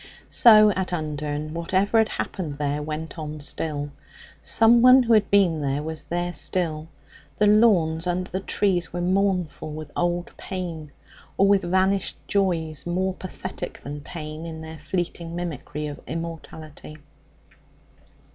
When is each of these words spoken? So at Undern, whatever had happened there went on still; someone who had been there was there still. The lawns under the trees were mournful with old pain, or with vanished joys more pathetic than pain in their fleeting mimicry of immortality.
So 0.29 0.71
at 0.71 0.91
Undern, 0.91 1.53
whatever 1.53 1.99
had 1.99 2.09
happened 2.09 2.57
there 2.57 2.81
went 2.81 3.19
on 3.19 3.39
still; 3.39 3.91
someone 4.41 5.03
who 5.03 5.13
had 5.13 5.29
been 5.29 5.61
there 5.61 5.83
was 5.83 6.05
there 6.05 6.33
still. 6.33 6.87
The 7.37 7.45
lawns 7.45 8.07
under 8.07 8.31
the 8.31 8.39
trees 8.39 8.91
were 8.91 8.99
mournful 8.99 9.71
with 9.73 9.91
old 9.95 10.31
pain, 10.37 10.91
or 11.37 11.47
with 11.47 11.61
vanished 11.61 12.17
joys 12.27 12.87
more 12.87 13.13
pathetic 13.13 13.81
than 13.83 14.01
pain 14.01 14.47
in 14.47 14.61
their 14.61 14.79
fleeting 14.79 15.35
mimicry 15.35 15.85
of 15.85 15.99
immortality. 16.07 16.97